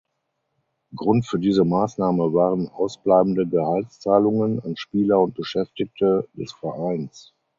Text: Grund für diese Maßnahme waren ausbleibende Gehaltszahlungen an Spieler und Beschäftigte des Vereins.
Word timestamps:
Grund 0.95 1.27
für 1.27 1.37
diese 1.37 1.63
Maßnahme 1.63 2.33
waren 2.33 2.67
ausbleibende 2.69 3.45
Gehaltszahlungen 3.47 4.59
an 4.61 4.75
Spieler 4.75 5.19
und 5.21 5.35
Beschäftigte 5.35 6.27
des 6.35 6.53
Vereins. 6.53 7.35